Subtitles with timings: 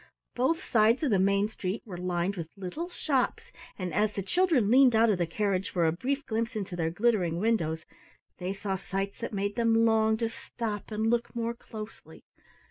[0.33, 4.71] Both sides of the main street were lined with little shops, and as the children
[4.71, 7.85] leaned out of the carriage for a brief glimpse into their glittering windows,
[8.39, 12.23] they saw sights that made them long to stop and look more closely.